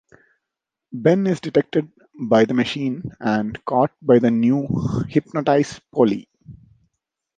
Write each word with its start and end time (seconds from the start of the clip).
Ben 0.91 1.27
is 1.27 1.39
detected 1.41 1.91
by 2.19 2.43
the 2.45 2.55
Machine, 2.55 3.11
and 3.19 3.63
caught 3.65 3.91
by 4.01 4.17
the 4.17 4.31
now 4.31 4.67
hypnotised 5.07 5.79
Polly. 5.93 6.27